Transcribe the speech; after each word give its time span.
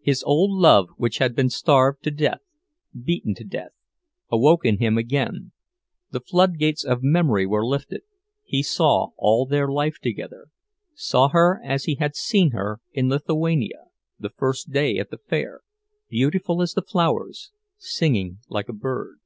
His 0.00 0.24
old 0.24 0.50
love, 0.58 0.88
which 0.96 1.18
had 1.18 1.36
been 1.36 1.48
starved 1.48 2.02
to 2.02 2.10
death, 2.10 2.40
beaten 3.00 3.32
to 3.36 3.44
death, 3.44 3.70
awoke 4.28 4.64
in 4.64 4.78
him 4.78 4.98
again; 4.98 5.52
the 6.10 6.18
floodgates 6.18 6.84
of 6.84 7.04
memory 7.04 7.46
were 7.46 7.64
lifted—he 7.64 8.64
saw 8.64 9.10
all 9.16 9.46
their 9.46 9.68
life 9.68 10.00
together, 10.00 10.48
saw 10.94 11.28
her 11.28 11.60
as 11.64 11.84
he 11.84 11.94
had 11.94 12.16
seen 12.16 12.50
her 12.50 12.80
in 12.92 13.08
Lithuania, 13.08 13.84
the 14.18 14.30
first 14.30 14.72
day 14.72 14.98
at 14.98 15.10
the 15.12 15.18
fair, 15.18 15.60
beautiful 16.08 16.60
as 16.60 16.72
the 16.72 16.82
flowers, 16.82 17.52
singing 17.78 18.40
like 18.48 18.68
a 18.68 18.72
bird. 18.72 19.18